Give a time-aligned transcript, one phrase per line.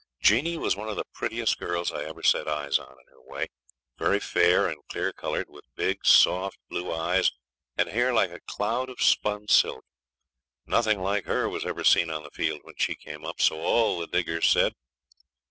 [0.19, 3.49] Jeanie was one of the prettiest girls I ever set eyes on in her way,
[3.99, 7.31] very fair and clear coloured, with big, soft blue eyes,
[7.77, 9.85] and hair like a cloud of spun silk.
[10.65, 13.99] Nothing like her was ever seen on the field when she came up, so all
[13.99, 14.73] the diggers said.